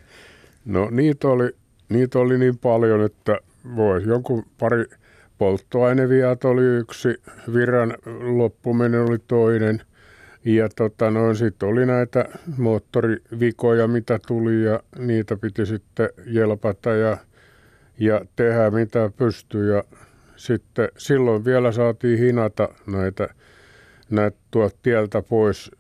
No 0.67 0.89
niitä 0.91 1.29
oli, 1.29 1.51
niitä 1.89 2.19
oli 2.19 2.39
niin 2.39 2.59
paljon, 2.59 3.05
että 3.05 3.39
voi 3.77 4.03
jonkun 4.07 4.45
pari 4.59 4.85
polttoaineviat 5.39 6.45
oli 6.45 6.65
yksi, 6.65 7.09
virran 7.55 7.95
loppuminen 8.21 9.01
oli 9.01 9.19
toinen. 9.19 9.83
Ja 10.45 10.69
tota, 10.77 11.11
no, 11.11 11.35
sitten 11.35 11.69
oli 11.69 11.87
näitä 11.87 12.25
moottorivikoja, 12.57 13.89
mitä 13.89 14.19
tuli 14.27 14.63
ja 14.63 14.81
niitä 14.99 15.37
piti 15.37 15.67
sitten 15.67 16.09
jelpata 16.27 16.91
ja, 16.91 17.17
ja 17.99 18.21
tehdä 18.37 18.71
mitä 18.71 19.11
pystyi. 19.17 19.69
Ja 19.69 19.85
sitten 20.37 20.89
silloin 20.97 21.45
vielä 21.45 21.73
saatiin 21.73 22.19
hinata 22.19 22.69
näitä 22.87 23.29
näitä 24.11 24.39
tuolta 24.51 24.77
tieltä 24.83 25.23
pois. 25.23 25.71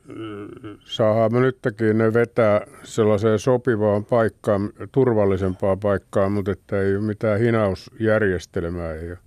Saadaan 0.85 1.33
me 1.33 1.40
nytkin 1.40 1.99
ne 1.99 2.14
vetää 2.14 2.66
sellaiseen 2.83 3.38
sopivaan 3.38 4.04
paikkaan, 4.04 4.71
turvallisempaan 4.92 5.80
paikkaan, 5.80 6.33
mutta 6.33 6.52
että 6.52 6.80
ei 6.80 6.97
ole 6.97 7.04
mitään 7.04 7.40
hinausjärjestelmää 7.40 8.95
ei 8.95 9.11
ole 9.11 9.18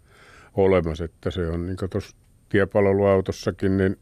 olemassa. 0.55 1.03
Että 1.05 1.31
se 1.31 1.47
on 1.47 1.65
niin 1.65 1.77
tuossa 1.89 2.15
tiepalveluautossakin, 2.49 3.77
niin 3.77 3.97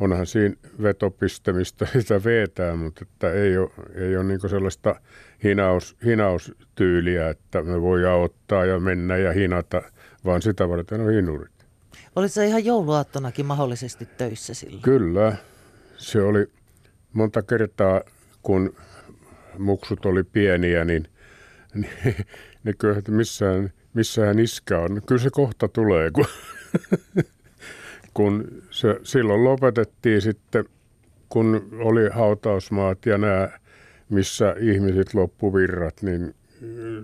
onhan 0.00 0.26
siinä 0.26 0.56
vetopiste, 0.82 1.52
mistä 1.52 1.86
sitä 2.00 2.24
vetää, 2.24 2.76
mutta 2.76 3.00
että 3.02 3.32
ei 3.32 3.58
ole, 3.58 3.70
ei 3.94 4.16
ole 4.16 4.24
niin 4.24 4.40
sellaista 4.48 5.00
hinaus, 5.44 5.96
hinaustyyliä, 6.04 7.28
että 7.28 7.62
me 7.62 7.80
voidaan 7.80 8.20
ottaa 8.20 8.64
ja 8.64 8.80
mennä 8.80 9.16
ja 9.16 9.32
hinata, 9.32 9.82
vaan 10.24 10.42
sitä 10.42 10.68
varten 10.68 11.00
on 11.00 11.10
hinurit. 11.10 11.59
Olit 12.16 12.32
se 12.32 12.46
ihan 12.46 12.64
jouluaattonakin 12.64 13.46
mahdollisesti 13.46 14.06
töissä 14.06 14.54
silloin? 14.54 14.82
Kyllä. 14.82 15.36
Se 15.96 16.22
oli 16.22 16.46
monta 17.12 17.42
kertaa, 17.42 18.00
kun 18.42 18.76
muksut 19.58 20.06
oli 20.06 20.24
pieniä, 20.24 20.84
niin, 20.84 21.08
niin 21.74 21.90
ne 22.64 22.72
kyllä, 22.78 22.98
että 22.98 23.12
missään, 23.12 23.72
missään 23.94 24.38
iskä 24.38 24.78
on. 24.78 25.02
Kyllä 25.06 25.22
se 25.22 25.30
kohta 25.32 25.68
tulee, 25.68 26.10
kun, 26.10 26.26
kun 28.14 28.62
se, 28.70 29.00
silloin 29.02 29.44
lopetettiin 29.44 30.22
sitten, 30.22 30.64
kun 31.28 31.68
oli 31.78 32.08
hautausmaat 32.12 33.06
ja 33.06 33.18
nämä, 33.18 33.48
missä 34.08 34.54
ihmiset 34.60 35.14
loppuvirrat, 35.14 36.02
niin 36.02 36.34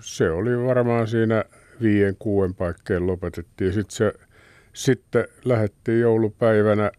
se 0.00 0.30
oli 0.30 0.66
varmaan 0.66 1.08
siinä 1.08 1.44
viien, 1.82 2.16
kuuden 2.18 2.54
paikkeen 2.54 3.06
lopetettiin. 3.06 3.72
Sitten 3.72 3.96
se 3.96 4.12
sitten 4.76 5.28
lähdettiin 5.44 6.00
joulupäivänä, 6.00 6.90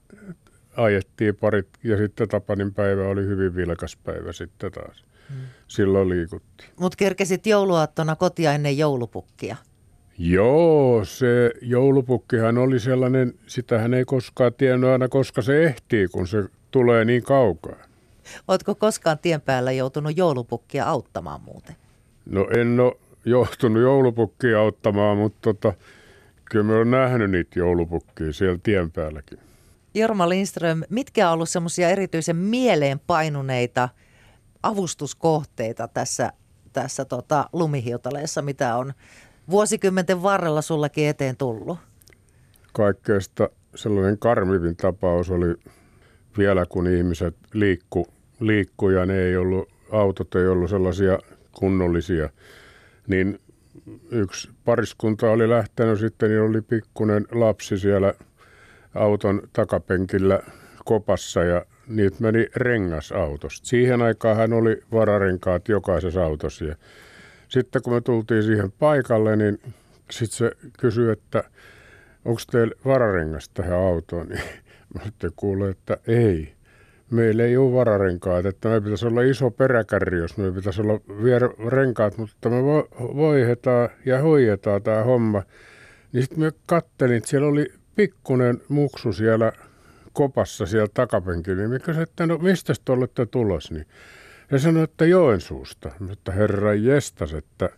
ajettiin 0.78 1.36
parit 1.36 1.68
ja 1.84 1.98
sitten 1.98 2.28
Tapanin 2.28 2.74
päivä 2.74 3.08
oli 3.08 3.26
hyvin 3.26 3.56
vilkas 3.56 3.98
päivä 4.04 4.32
sitten 4.32 4.72
taas. 4.72 5.04
Hmm. 5.30 5.38
Silloin 5.68 6.10
liikuttiin. 6.10 6.70
Mutta 6.80 6.96
kerkesit 6.96 7.48
jouluaattona 7.48 8.16
kotia 8.16 8.54
ennen 8.54 8.78
joulupukkia? 8.78 9.56
Joo, 10.18 11.06
se 11.06 11.52
joulupukkihan 11.62 12.58
oli 12.58 12.80
sellainen, 12.80 13.34
sitähän 13.48 13.94
ei 13.94 14.06
koskaan 14.06 14.54
tiennyt 14.54 14.90
aina, 14.90 15.08
koska 15.08 15.42
se 15.42 15.64
ehtii, 15.64 16.08
kun 16.08 16.28
se 16.28 16.44
tulee 16.72 17.06
niin 17.06 17.24
kaukaa. 17.24 17.78
Oletko 18.48 18.76
koskaan 18.76 19.20
tien 19.20 19.42
päällä 19.42 19.72
joutunut 19.72 20.18
joulupukkia 20.18 20.86
auttamaan 20.86 21.42
muuten? 21.42 21.76
No 22.26 22.48
en 22.58 22.80
ole 22.80 22.94
joutunut 23.26 23.82
joulupukkia 23.82 24.60
auttamaan, 24.60 25.18
mutta 25.18 25.40
tota, 25.42 25.74
Kyllä 26.50 26.66
me 26.66 26.76
on 26.76 26.92
nähnyt 26.92 27.32
niitä 27.32 27.60
joulupukkia 27.60 28.34
siellä 28.34 28.60
tien 28.64 28.92
päälläkin. 28.92 29.40
Jorma 29.94 30.30
Lindström, 30.30 30.82
mitkä 30.90 31.28
on 31.28 31.34
ollut 31.34 31.50
semmoisia 31.50 31.90
erityisen 31.90 32.36
mieleen 32.36 33.00
painuneita 33.00 33.90
avustuskohteita 34.64 35.88
tässä, 35.88 36.34
tässä 36.74 37.06
tota 37.06 37.50
lumihiutaleessa, 37.54 38.42
mitä 38.42 38.76
on 38.76 38.94
vuosikymmenten 39.50 40.24
varrella 40.24 40.62
sullakin 40.62 41.08
eteen 41.08 41.38
tullut? 41.38 41.78
Kaikkeesta 42.74 43.50
sellainen 43.76 44.18
karmivin 44.18 44.76
tapaus 44.76 45.30
oli 45.30 45.56
vielä 46.38 46.66
kun 46.66 46.88
ihmiset 46.88 47.36
liikku, 47.54 48.08
liikku 48.40 48.90
ja 48.90 49.06
ne 49.06 49.20
ei 49.20 49.38
ollut, 49.38 49.70
autot 49.92 50.36
ei 50.36 50.48
ollut 50.48 50.70
sellaisia 50.70 51.20
kunnollisia, 51.52 52.30
niin 53.08 53.40
yksi 54.12 54.50
pariskunta 54.66 55.32
oli 55.32 55.50
lähtenyt 55.50 56.00
sitten, 56.00 56.30
niin 56.30 56.42
oli 56.42 56.62
pikkunen 56.62 57.26
lapsi 57.32 57.80
siellä 57.80 58.14
auton 58.96 59.42
takapenkillä 59.54 60.40
kopassa 60.86 61.44
ja 61.44 61.66
niitä 61.88 62.18
meni 62.20 62.48
rengasautosta. 62.56 63.68
Siihen 63.68 64.02
aikaan 64.02 64.38
hän 64.38 64.54
oli 64.54 64.82
vararenkaat 64.92 65.68
jokaisessa 65.68 66.26
autossa. 66.26 66.66
Ja 66.66 66.76
sitten 67.48 67.82
kun 67.82 67.94
me 67.94 68.02
tultiin 68.02 68.44
siihen 68.44 68.72
paikalle, 68.72 69.36
niin 69.36 69.60
sitten 70.12 70.38
se 70.38 70.52
kysyi, 70.80 71.12
että 71.12 71.44
onko 72.26 72.42
teillä 72.52 72.76
vararengas 72.86 73.50
tähän 73.50 73.80
autoon. 73.80 74.28
Niin 74.28 74.42
mä 74.96 75.04
sitten 75.06 75.32
kuulin, 75.36 75.72
että 75.72 75.98
ei 76.08 76.57
meillä 77.12 77.44
ei 77.44 77.58
ole 77.58 77.74
vararenkaat, 77.74 78.46
että 78.46 78.70
me 78.70 78.82
pitäisi 78.82 79.08
olla 79.08 79.22
iso 79.22 79.52
peräkärri, 79.52 80.18
jos 80.18 80.38
me 80.38 80.52
pitäisi 80.52 80.82
olla 80.82 81.00
vielä 81.24 81.50
renkaat, 81.68 82.18
mutta 82.18 82.50
me 82.50 82.64
voihetaan 83.16 83.90
ja 84.06 84.22
hoidetaan 84.22 84.84
tämä 84.84 85.04
homma. 85.04 85.44
Niin 86.14 86.24
sitten 86.24 86.40
me 86.40 86.52
kattelin, 86.66 87.18
että 87.18 87.30
siellä 87.30 87.48
oli 87.48 87.74
pikkunen 87.96 88.62
muksu 88.70 89.14
siellä 89.14 89.52
kopassa 90.14 90.66
siellä 90.66 90.88
takapenkillä, 90.94 91.68
niin 91.68 91.82
kysyin, 91.82 92.04
että 92.04 92.28
no 92.28 92.38
mistä 92.38 92.74
te 92.86 92.92
olette 92.92 93.26
tulos, 93.26 93.72
niin 93.72 93.86
he 94.52 94.60
sanoi, 94.60 94.84
että 94.84 95.06
Joensuusta. 95.06 95.92
Mutta 96.00 96.32
herra 96.32 96.74
jestas, 96.74 97.34
että 97.34 97.70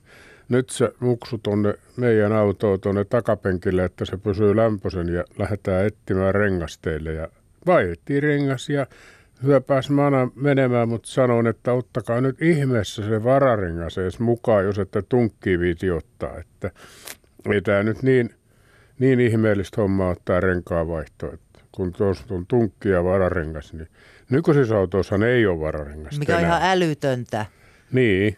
nyt 0.50 0.70
se 0.70 0.92
muksu 1.00 1.38
tuonne 1.38 1.74
meidän 1.98 2.32
autoon 2.32 2.80
tuonne 2.80 3.06
takapenkille, 3.06 3.86
että 3.86 4.06
se 4.06 4.18
pysyy 4.18 4.56
lämpöisen 4.56 5.10
ja 5.10 5.24
lähdetään 5.38 5.86
etsimään 5.86 6.36
rengasteille. 6.36 7.14
Ja 7.14 7.28
vaihdettiin 7.66 8.24
rengas 8.24 8.70
ja 8.70 8.88
hyöpäs 9.44 9.90
mana 9.90 10.32
menemään, 10.36 10.90
mutta 10.90 11.10
sanon, 11.10 11.48
että 11.48 11.74
ottakaa 11.74 12.22
nyt 12.22 12.42
ihmeessä 12.42 13.04
se 13.04 13.24
vararingas 13.24 13.98
edes 13.98 14.20
mukaan, 14.20 14.66
jos 14.66 14.80
ette 14.80 15.02
tunkkii 15.02 15.60
viiti 15.60 15.92
ottaa. 15.92 16.38
Että 16.38 16.72
ei 17.52 17.62
tämä 17.62 17.84
nyt 17.84 18.04
niin, 18.04 18.30
niin 19.00 19.20
ihmeellistä 19.20 19.82
hommaa 19.82 20.10
ottaa 20.10 20.40
renkaa 20.40 20.88
vaihtoa. 20.88 21.38
Kun 21.72 21.94
tuossa 21.94 22.26
on 22.30 22.46
tunkki 22.48 22.90
ja 22.90 23.04
vararengas, 23.04 23.74
niin 23.74 23.88
nykyisissä 24.30 24.78
autoissa 24.78 25.16
ei 25.28 25.46
ole 25.46 25.60
vararengasta 25.60 26.20
Mikä 26.20 26.38
on 26.38 26.44
ihan 26.44 26.62
älytöntä. 26.64 27.46
Niin, 27.92 28.36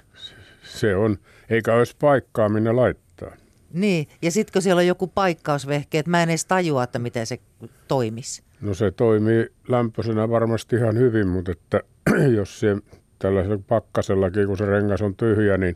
se 0.63 0.96
on. 0.96 1.17
Eikä 1.50 1.74
olisi 1.74 1.96
paikkaa, 2.00 2.50
minne 2.50 2.72
laittaa. 2.72 3.31
Niin, 3.74 4.08
ja 4.22 4.31
sitten 4.31 4.53
kun 4.53 4.62
siellä 4.62 4.79
on 4.79 4.88
joku 4.88 5.08
paikkausvehke, 5.08 6.00
että 6.00 6.12
mä 6.12 6.24
en 6.24 6.29
edes 6.29 6.46
tajua, 6.46 6.84
että 6.84 7.00
miten 7.00 7.25
se 7.25 7.39
toimisi. 7.88 8.43
No 8.61 8.73
se 8.73 8.91
toimii 8.91 9.47
lämpöisenä 9.67 10.29
varmasti 10.29 10.75
ihan 10.75 10.97
hyvin, 10.97 11.27
mutta 11.27 11.51
että 11.51 11.81
jos 12.37 12.59
se 12.59 12.77
tällaisella 13.19 13.63
pakkasellakin, 13.67 14.47
kun 14.47 14.57
se 14.57 14.65
rengas 14.65 15.01
on 15.01 15.15
tyhjä, 15.15 15.57
niin 15.57 15.75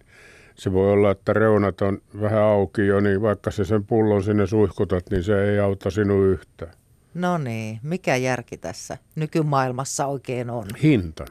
se 0.56 0.74
voi 0.74 0.92
olla, 0.92 1.12
että 1.12 1.34
reunat 1.34 1.82
on 1.82 2.02
vähän 2.22 2.44
auki 2.44 2.88
jo, 2.88 3.00
niin 3.00 3.22
vaikka 3.22 3.52
se 3.52 3.66
sen 3.66 3.86
pullon 3.86 4.24
sinne 4.24 4.48
suihkutat, 4.48 5.10
niin 5.10 5.24
se 5.24 5.52
ei 5.52 5.60
auta 5.60 5.90
sinua 5.90 6.26
yhtään. 6.26 6.74
No 7.14 7.38
niin, 7.38 7.80
mikä 7.84 8.16
järki 8.16 8.58
tässä 8.58 8.98
nykymaailmassa 9.16 10.06
oikein 10.06 10.50
on? 10.50 10.66
Hinta. 10.84 11.26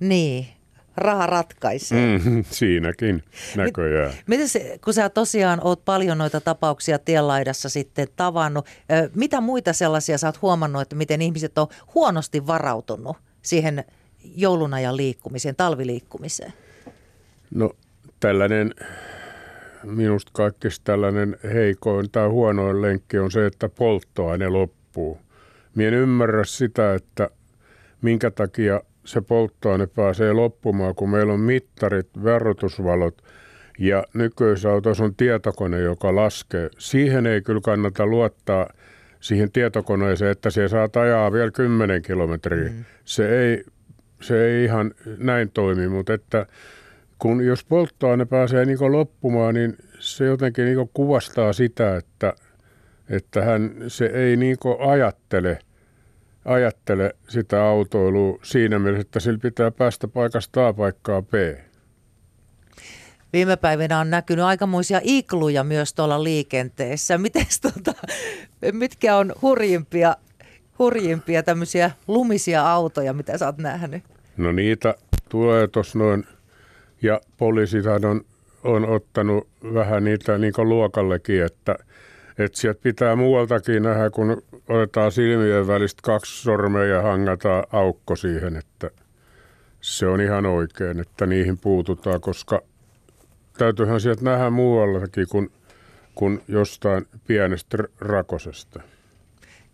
Niin, 0.00 0.46
raha 1.00 1.26
ratkaisee. 1.26 2.18
Mm, 2.18 2.44
siinäkin 2.50 3.22
näköjään. 3.56 4.12
Miten 4.26 4.48
se, 4.48 4.78
kun 4.84 4.94
sä 4.94 5.08
tosiaan 5.08 5.60
oot 5.64 5.84
paljon 5.84 6.18
noita 6.18 6.40
tapauksia 6.40 6.98
tienlaidassa 6.98 7.68
sitten 7.68 8.08
tavannut, 8.16 8.66
mitä 9.14 9.40
muita 9.40 9.72
sellaisia 9.72 10.18
sä 10.18 10.28
oot 10.28 10.42
huomannut, 10.42 10.82
että 10.82 10.96
miten 10.96 11.22
ihmiset 11.22 11.58
on 11.58 11.66
huonosti 11.94 12.46
varautunut 12.46 13.16
siihen 13.42 13.84
joulunajan 14.36 14.96
liikkumiseen, 14.96 15.56
talviliikkumiseen? 15.56 16.52
No 17.54 17.70
tällainen, 18.20 18.74
minusta 19.84 20.30
kaikista 20.34 20.84
tällainen 20.84 21.36
heikoin 21.54 22.10
tai 22.10 22.28
huonoin 22.28 22.82
lenkki 22.82 23.18
on 23.18 23.30
se, 23.30 23.46
että 23.46 23.68
polttoaine 23.68 24.48
loppuu. 24.48 25.18
Mie 25.74 25.88
en 25.88 25.94
ymmärrä 25.94 26.44
sitä, 26.44 26.94
että 26.94 27.30
minkä 28.02 28.30
takia 28.30 28.80
se 29.04 29.20
polttoaine 29.20 29.86
pääsee 29.86 30.32
loppumaan, 30.32 30.94
kun 30.94 31.10
meillä 31.10 31.32
on 31.32 31.40
mittarit, 31.40 32.08
verrotusvalot 32.24 33.22
ja 33.78 34.04
nykyisessä 34.14 34.70
autossa 34.70 35.04
on 35.04 35.14
tietokone, 35.14 35.80
joka 35.80 36.16
laskee. 36.16 36.70
Siihen 36.78 37.26
ei 37.26 37.42
kyllä 37.42 37.60
kannata 37.60 38.06
luottaa 38.06 38.68
siihen 39.20 39.52
tietokoneeseen, 39.52 40.30
että 40.30 40.50
se 40.50 40.68
saa 40.68 40.88
ajaa 40.94 41.32
vielä 41.32 41.50
10 41.50 42.02
kilometriä. 42.02 42.70
Mm. 42.70 42.84
Se, 43.04 43.38
ei, 43.38 43.64
se 44.20 44.44
ei 44.44 44.64
ihan 44.64 44.94
näin 45.18 45.50
toimi, 45.50 45.88
mutta 45.88 46.14
että 46.14 46.46
kun 47.18 47.44
jos 47.46 47.64
polttoaine 47.64 48.24
pääsee 48.24 48.64
niin 48.64 48.92
loppumaan, 48.92 49.54
niin 49.54 49.76
se 49.98 50.24
jotenkin 50.24 50.64
niin 50.64 50.90
kuvastaa 50.94 51.52
sitä, 51.52 51.96
että, 51.96 52.34
että 53.10 53.44
hän, 53.44 53.74
se 53.88 54.06
ei 54.06 54.36
niin 54.36 54.56
ajattele, 54.88 55.58
ajattele 56.44 57.16
sitä 57.28 57.64
autoilua 57.64 58.38
siinä 58.42 58.78
mielessä, 58.78 59.00
että 59.00 59.20
sillä 59.20 59.38
pitää 59.38 59.70
päästä 59.70 60.08
paikasta 60.08 60.68
A 60.68 60.72
paikkaa 60.72 61.22
B. 61.22 61.32
Viime 63.32 63.56
päivinä 63.56 63.98
on 63.98 64.10
näkynyt 64.10 64.44
aikamoisia 64.44 65.00
ikluja 65.02 65.64
myös 65.64 65.94
tuolla 65.94 66.24
liikenteessä. 66.24 67.18
Mites, 67.18 67.60
tota, 67.60 67.94
mitkä 68.72 69.16
on 69.16 69.32
hurjimpia, 69.42 70.16
hurjimpia 70.78 71.42
tämmöisiä 71.42 71.90
lumisia 72.08 72.72
autoja, 72.72 73.12
mitä 73.12 73.38
sä 73.38 73.46
oot 73.46 73.58
nähnyt? 73.58 74.04
No 74.36 74.52
niitä 74.52 74.94
tulee 75.28 75.68
tuossa 75.68 75.98
noin, 75.98 76.26
ja 77.02 77.20
poliisithan 77.36 78.04
on, 78.04 78.24
on 78.64 78.88
ottanut 78.88 79.48
vähän 79.74 80.04
niitä 80.04 80.38
niin 80.38 80.52
luokallekin, 80.58 81.44
että, 81.44 81.76
että 82.40 82.60
sieltä 82.60 82.80
pitää 82.82 83.16
muualtakin 83.16 83.82
nähdä, 83.82 84.10
kun 84.10 84.42
otetaan 84.68 85.12
silmien 85.12 85.66
välistä 85.66 86.00
kaksi 86.02 86.42
sormea 86.42 86.84
ja 86.84 87.02
hangataan 87.02 87.64
aukko 87.72 88.16
siihen, 88.16 88.56
että 88.56 88.90
se 89.80 90.06
on 90.06 90.20
ihan 90.20 90.46
oikein, 90.46 91.00
että 91.00 91.26
niihin 91.26 91.58
puututaan, 91.58 92.20
koska 92.20 92.62
täytyyhän 93.58 94.00
sieltä 94.00 94.24
nähdä 94.24 94.50
muuallakin 94.50 95.26
kuin, 95.28 95.52
kuin 96.14 96.42
jostain 96.48 97.06
pienestä 97.26 97.78
rakosesta. 98.00 98.80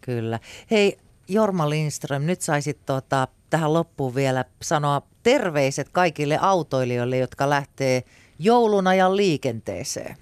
Kyllä. 0.00 0.38
Hei 0.70 0.98
Jorma 1.28 1.70
Lindström, 1.70 2.22
nyt 2.22 2.40
saisit 2.40 2.86
tuota, 2.86 3.28
tähän 3.50 3.72
loppuun 3.72 4.14
vielä 4.14 4.44
sanoa 4.62 5.02
terveiset 5.22 5.88
kaikille 5.92 6.38
autoilijoille, 6.40 7.18
jotka 7.18 7.50
lähtee 7.50 8.02
joulunajan 8.38 9.16
liikenteeseen. 9.16 10.16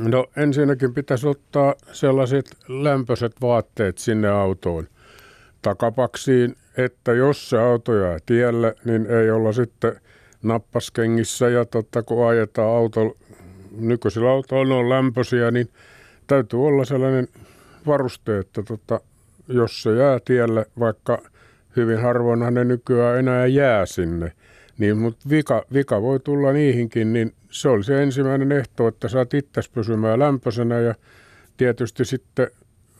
No 0.00 0.26
ensinnäkin 0.36 0.94
pitäisi 0.94 1.28
ottaa 1.28 1.74
sellaiset 1.92 2.56
lämpöiset 2.68 3.32
vaatteet 3.40 3.98
sinne 3.98 4.28
autoon. 4.28 4.88
Takapaksiin, 5.62 6.56
että 6.76 7.12
jos 7.12 7.50
se 7.50 7.58
auto 7.58 7.94
jää 7.94 8.18
tielle, 8.26 8.74
niin 8.84 9.06
ei 9.06 9.30
olla 9.30 9.52
sitten 9.52 10.00
nappaskengissä 10.42 11.48
ja 11.48 11.64
totta 11.64 12.02
kun 12.02 12.28
ajetaan 12.28 12.76
auto, 12.76 13.16
nykyisillä 13.78 14.30
autoilla 14.30 14.74
on 14.74 14.88
lämpöisiä, 14.88 15.50
niin 15.50 15.68
täytyy 16.26 16.66
olla 16.66 16.84
sellainen 16.84 17.28
varuste, 17.86 18.38
että 18.38 18.62
tota, 18.62 19.00
jos 19.48 19.82
se 19.82 19.94
jää 19.94 20.18
tielle, 20.24 20.66
vaikka 20.78 21.22
hyvin 21.76 22.00
harvoinhan 22.00 22.54
ne 22.54 22.64
nykyään 22.64 23.18
enää 23.18 23.46
jää 23.46 23.86
sinne, 23.86 24.32
niin 24.78 24.98
mutta 24.98 25.28
vika, 25.30 25.64
vika 25.72 26.02
voi 26.02 26.20
tulla 26.20 26.52
niihinkin, 26.52 27.12
niin 27.12 27.32
se 27.50 27.68
oli 27.68 27.84
se 27.84 28.02
ensimmäinen 28.02 28.52
ehto, 28.52 28.88
että 28.88 29.08
saat 29.08 29.34
itse 29.34 29.60
pysymään 29.74 30.18
lämpöisenä 30.18 30.80
ja 30.80 30.94
tietysti 31.56 32.04
sitten 32.04 32.50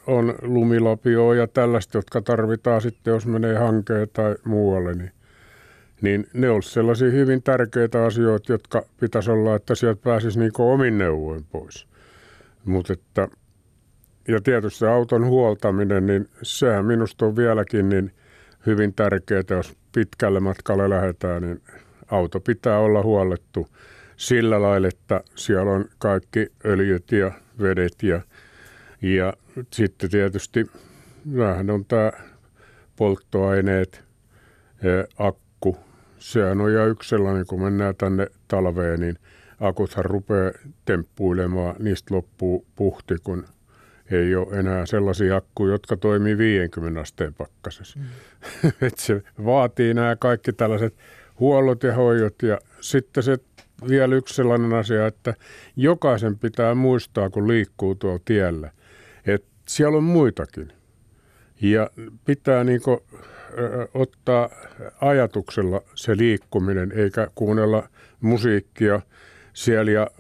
on 0.07 0.35
lumilapioa 0.43 1.35
ja 1.35 1.47
tällaista, 1.47 1.99
jotka 1.99 2.23
tarvitaan 2.23 2.83
sitten, 2.83 3.13
jos 3.13 3.27
menee 3.27 3.59
hankeen 3.59 4.09
tai 4.13 4.35
muualle, 4.45 4.95
niin, 4.95 5.13
niin 6.01 6.27
ne 6.33 6.51
olisi 6.51 6.71
sellaisia 6.71 7.11
hyvin 7.11 7.43
tärkeitä 7.43 8.05
asioita, 8.05 8.53
jotka 8.53 8.83
pitäisi 9.01 9.31
olla, 9.31 9.55
että 9.55 9.75
sieltä 9.75 10.01
pääsisi 10.05 10.39
niin 10.39 10.53
omin 10.59 10.99
neuvoin 10.99 11.45
pois. 11.45 11.87
Mutta 12.65 12.93
että, 12.93 13.29
ja 14.29 14.41
tietysti 14.41 14.87
auton 14.87 15.27
huoltaminen, 15.27 16.07
niin 16.07 16.29
sehän 16.43 16.85
minusta 16.85 17.27
on 17.27 17.37
vieläkin 17.37 17.89
niin 17.89 18.13
hyvin 18.67 18.95
tärkeää, 18.95 19.43
jos 19.51 19.77
pitkälle 19.93 20.41
matkalle 20.41 20.91
lähdetään, 20.91 21.43
niin 21.43 21.63
auto 22.11 22.41
pitää 22.41 22.79
olla 22.79 23.03
huollettu 23.03 23.69
sillä 24.17 24.63
lailla, 24.63 24.89
että 24.89 25.21
siellä 25.35 25.73
on 25.73 25.85
kaikki 25.99 26.53
öljyt 26.65 27.13
ja 27.13 27.33
vedet 27.61 28.03
ja, 28.03 28.21
ja 29.03 29.33
sitten 29.73 30.11
tietysti 30.11 30.71
vähän 31.37 31.71
on 31.71 31.85
tämä 31.85 32.13
polttoaineet, 32.97 34.05
akku. 35.19 35.77
Sehän 36.19 36.61
on 36.61 36.73
ja 36.73 36.87
yksi 36.87 37.09
sellainen, 37.09 37.47
kun 37.47 37.63
mennään 37.63 37.95
tänne 37.97 38.27
talveen, 38.49 39.01
niin 39.01 39.19
akuthan 39.61 40.05
rupeaa 40.05 40.53
temppuilemaan, 40.85 41.77
niistä 41.79 42.15
loppuu 42.15 42.67
puhti, 42.77 43.15
kun 43.25 43.45
ei 44.11 44.35
ole 44.35 44.59
enää 44.59 44.87
sellaisia 44.87 45.37
akkuja, 45.37 45.73
jotka 45.73 45.97
toimii 45.97 46.39
50 46.39 47.01
asteen 47.01 47.35
pakkasessa. 47.35 47.99
Mm. 47.99 48.07
Et 48.87 48.99
se 48.99 49.23
vaatii 49.45 49.95
nämä 49.95 50.17
kaikki 50.17 50.53
tällaiset 50.53 50.95
huollot 51.41 51.83
ja 51.83 51.95
hoidot 51.95 52.43
ja 52.43 52.59
sitten 52.81 53.23
se 53.23 53.39
vielä 53.89 54.15
yksi 54.15 54.35
sellainen 54.35 54.73
asia, 54.73 55.07
että 55.07 55.35
jokaisen 55.77 56.39
pitää 56.39 56.75
muistaa, 56.75 57.31
kun 57.31 57.49
liikkuu 57.49 57.95
tuolla 57.95 58.21
tiellä, 58.25 58.71
että 59.27 59.49
siellä 59.69 59.97
on 59.97 60.05
muitakin. 60.05 60.73
Ja 61.61 61.91
pitää 62.25 62.65
niin 62.65 62.83
kuin, 62.83 62.99
ottaa 63.95 64.51
ajatuksella 65.01 65.83
se 65.95 66.17
liikkuminen, 66.17 66.93
eikä 66.93 67.31
kuunnella 67.35 67.89
musiikkia 68.21 69.01
siellä 69.53 69.91
ja 69.91 70.11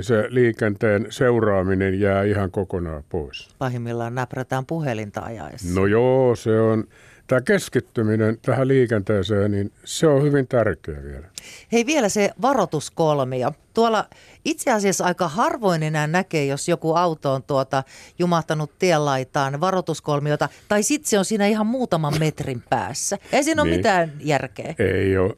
se 0.00 0.26
liikenteen 0.28 1.06
seuraaminen 1.10 2.00
jää 2.00 2.22
ihan 2.22 2.50
kokonaan 2.50 3.04
pois. 3.08 3.48
Pahimmillaan 3.58 4.14
näprätään 4.14 4.66
puhelinta 4.66 5.20
ajaessa. 5.20 5.80
No 5.80 5.86
joo, 5.86 6.36
se 6.36 6.60
on, 6.60 6.84
tämä 7.26 7.40
keskittyminen 7.40 8.38
tähän 8.42 8.68
liikenteeseen, 8.68 9.50
niin 9.50 9.72
se 9.84 10.06
on 10.06 10.22
hyvin 10.22 10.48
tärkeä 10.48 11.02
vielä. 11.02 11.26
Hei 11.72 11.86
vielä 11.86 12.08
se 12.08 12.30
varoituskolmio. 12.42 13.52
Tuolla 13.74 14.06
itse 14.44 14.72
asiassa 14.72 15.04
aika 15.04 15.28
harvoin 15.28 15.82
enää 15.82 16.06
näkee, 16.06 16.46
jos 16.46 16.68
joku 16.68 16.94
auto 16.94 17.32
on 17.32 17.42
tuota 17.42 17.82
jumahtanut 18.18 18.78
tienlaitaan 18.78 19.60
varoituskolmiota, 19.60 20.48
tai 20.68 20.82
sitten 20.82 21.08
se 21.10 21.18
on 21.18 21.24
siinä 21.24 21.46
ihan 21.46 21.66
muutaman 21.66 22.14
metrin 22.18 22.62
päässä. 22.70 23.18
Ei 23.32 23.44
siinä 23.44 23.62
niin. 23.62 23.70
ole 23.70 23.76
mitään 23.76 24.12
järkeä. 24.20 24.74
Ei 24.78 25.18
ole. 25.18 25.34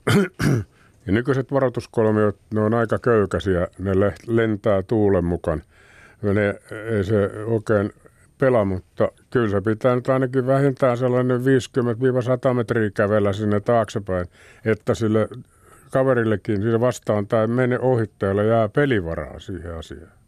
Ja 1.07 1.13
nykyiset 1.13 1.53
varoituskolmiot, 1.53 2.37
ne 2.55 2.61
on 2.61 2.75
aika 2.75 2.99
köykäisiä, 2.99 3.69
ne 3.79 3.93
lentää 4.27 4.83
tuulen 4.83 5.25
mukaan. 5.25 5.63
Ne, 6.23 6.55
ei 6.97 7.05
se 7.05 7.31
oikein 7.47 7.93
pelaa, 8.39 8.65
mutta 8.65 9.09
kyllä 9.31 9.49
se 9.49 9.61
pitää 9.61 9.95
nyt 9.95 10.09
ainakin 10.09 10.47
vähintään 10.47 10.99
sellainen 10.99 11.41
50-100 12.51 12.55
metriä 12.55 12.91
kävellä 12.91 13.33
sinne 13.33 13.61
taaksepäin, 13.61 14.27
että 14.65 14.95
sille 14.95 15.29
kaverillekin 15.91 16.63
sille 16.63 16.81
vastaan 16.81 17.27
tai 17.27 17.47
mene 17.47 17.79
ohittajalle 17.79 18.47
jää 18.47 18.69
pelivaraa 18.69 19.39
siihen 19.39 19.75
asiaan. 19.75 20.22